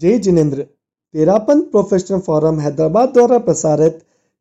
[0.00, 0.62] जय Jinendra.
[1.14, 3.98] Terapanth professional forum Hyderabad द्वारा प्रसारित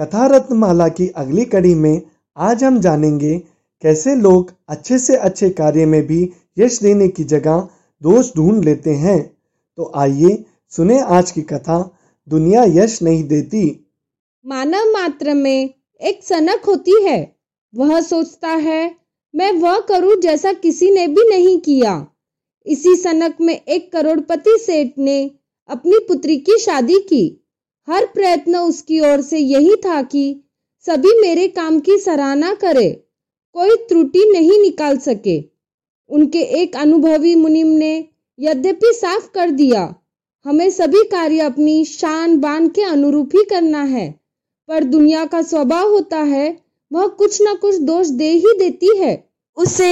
[0.00, 2.02] कथा रत्न माला की अगली कड़ी में
[2.36, 3.38] आज हम जानेंगे
[3.82, 7.68] कैसे लोग अच्छे से अच्छे कार्य में भी यश देने की जगह
[8.02, 9.36] दोष ढूंढ लेते हैं।
[9.76, 13.64] तो आइए सुने आज की कथा, दुनिया यश नहीं देती।
[14.46, 17.36] मानव मात्र में एक सनक होती है।
[17.74, 18.94] वह सोचता है,
[19.34, 22.06] मैं वह करूँ जैसा किसी ने भी नहीं किया।
[22.68, 25.30] इसी सनक में एक करोड़पति सेठ ने
[25.68, 27.24] अपनी पुत्री की शादी की।
[27.88, 30.24] हर प्रयत्न उसकी ओर से यही था कि
[30.86, 32.90] सभी मेरे काम की सराहना करे,
[33.52, 35.38] कोई त्रुटि नहीं निकाल सके।
[36.10, 38.08] उनके एक अनुभवी मुनिम ने
[38.38, 39.94] यद्यपि साफ़ कर दिया,
[40.44, 44.10] हमें सभी कार्य अपनी शान बान के अनुरूप ही करना है,
[44.68, 46.58] पर दुनिया का स्वभाव होता है,
[46.92, 49.90] वह कुछ ना कुछ दोष दे ही देती है। उसे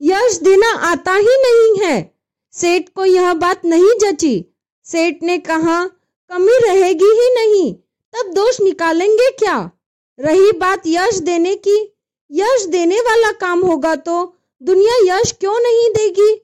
[0.00, 2.19] यश देना आता ही नहीं है।
[2.54, 4.44] सेठ को यह बात नहीं जची।
[4.86, 5.84] सेठ ने कहा,
[6.30, 7.72] कमी रहेगी ही नहीं,
[8.14, 9.58] तब दोष निकालेंगे क्या?
[10.18, 11.76] रही बात यश देने की,
[12.30, 14.24] यश देने वाला काम होगा तो
[14.62, 16.34] दुनिया यश क्यों नहीं देगी?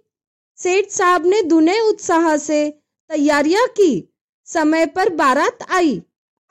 [0.58, 2.68] सेठ साहब ने दुने उत्साह से
[3.10, 4.12] तैयारियाँ की।
[4.48, 6.00] समय पर बारात आई।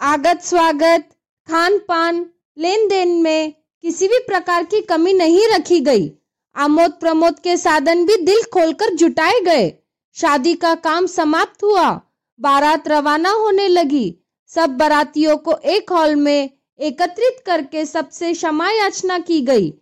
[0.02, 1.10] आगत स्वागत
[1.48, 2.26] खान पान
[2.58, 6.08] लेन देन में किसी भी प्रकार की कमी नहीं रखी गई।
[6.58, 9.74] आमोद प्रमोद के साधन भी दिल खोलकर जुटाए गए।
[10.16, 12.02] शादी का काम समाप्त हुआ।
[12.40, 14.16] बारात रवाना होने लगी।
[14.48, 19.74] सब बारातियों को एक हॉल में एकत्रित करके सबसे क्षमा याचना की गई।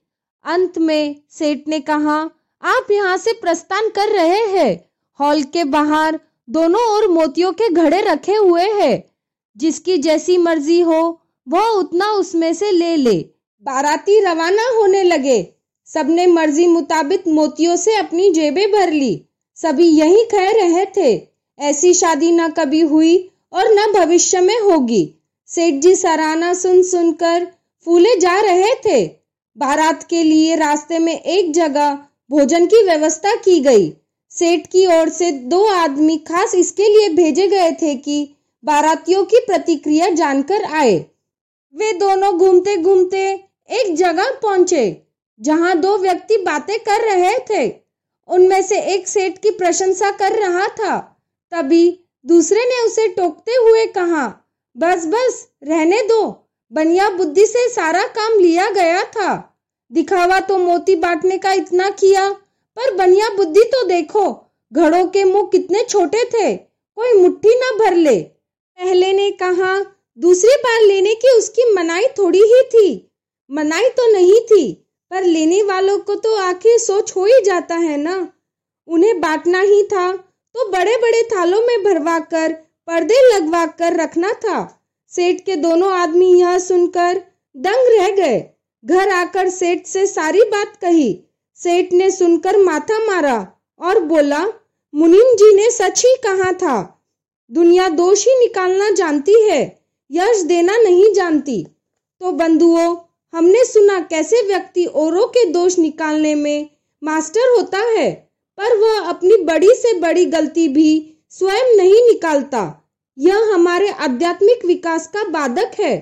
[0.45, 2.29] अंत में सेठ ने कहा,
[2.63, 8.01] आप यहाँ से प्रस्थान कर रहे हैं। हॉल के बाहर दोनों ओर मोतियों के घड़े
[8.01, 9.03] रखे हुए हैं।
[9.57, 13.29] जिसकी जैसी मर्ज़ी हो, वह उतना उसमें से ले ले।
[13.61, 15.53] बाराती रवाना होने लगे।
[15.94, 21.27] सबने मर्ज़ी मुताबिक मोतियों से अपनी जेबें भर ली। सभी यही कह रहे थे।
[21.59, 25.16] ऐसी शादी न कभी हुई और न भविष्य में होगी।
[25.47, 27.47] सेठ जी सराहना सुन सुनकर
[27.85, 29.05] फूले जा रहे थे।
[29.58, 31.94] बारात के लिए रास्ते में एक जगह
[32.31, 33.94] भोजन की व्यवस्था की गई।
[34.29, 39.39] सेठ की ओर से दो आदमी खास इसके लिए भेजे गए थे कि बारातियों की
[39.39, 41.06] प्रतिक्रिया जानकर आए।
[41.75, 45.03] वे दोनों घूमते घूमते एक जगह पहुँचे।
[45.41, 47.75] जहाँ दो व्यक्ति बातें कर रहे थे,
[48.27, 50.99] उनमें से एक सेठ की प्रशंसा कर रहा था।
[51.51, 54.27] तभी दूसरे ने उसे टोकते हुए कहा,
[54.77, 59.59] बस बस, रहने दो। बनिया बुद्धि से सारा काम लिया गया था।
[59.91, 62.29] दिखावा तो मोती बांटने का इतना किया,
[62.77, 67.95] पर बनिया बुद्धि तो देखो, घड़ों के मुँह कितने छोटे थे, कोई मुट्ठी ना भर
[67.95, 69.79] ले। पहले ने कहा,
[70.17, 73.11] दूसरी बार लेने की उसकी मनाई थोड़ी ही थी।
[73.51, 74.82] मनाई तो नहीं थी
[75.13, 78.16] पर लेने वालों को तो आखिर सोच हो ही जाता है ना।
[78.88, 82.53] उन्हें बांटना ही था तो बड़े बड़े थालों में भरवा कर
[82.88, 84.62] पर्दे लगवा कर रखना था।
[85.12, 87.22] सेठ के दोनों आदमी यह सुनकर
[87.56, 88.40] दंग रह गए।
[88.85, 91.13] घर आकर सेठ से सारी बात कही।
[91.57, 93.38] सेठ ने सुनकर माथा मारा
[93.80, 94.44] और बोला,
[94.94, 97.03] मुनिम जी ने सच ही कहा था,
[97.51, 99.62] दुनिया दोष ही निकालना जानती है,
[100.12, 101.63] यश देना नहीं जानती।
[102.22, 102.95] तो बंधुओं
[103.33, 106.69] हमने सुना कैसे व्यक्ति औरों के दोष निकालने में
[107.01, 108.11] मास्टर होता है,
[108.57, 110.89] पर वह अपनी बड़ी से बड़ी गलती भी
[111.31, 112.61] स्वयं नहीं निकालता।
[113.17, 115.95] यह हमारे आध्यात्मिक विकास का बाधक है।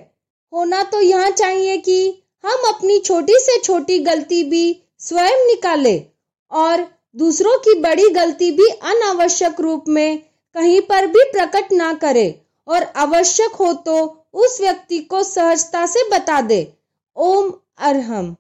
[0.54, 4.64] होना तो यह चाहिए कि हम अपनी छोटी से छोटी गलती भी
[5.00, 5.98] स्वयं निकाले
[6.52, 10.20] और दूसरों की बड़ी गलती भी अनावश्यक रूप में
[10.56, 12.28] कहीं पर भी प्रकट ना करे
[12.68, 13.98] और आवश्यक हो तो
[14.34, 16.62] उस व्यक्ति को सहजता से बता दे।
[17.18, 17.52] ओम
[17.88, 18.36] अरहम।